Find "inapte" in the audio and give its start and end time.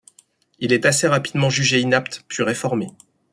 1.79-2.25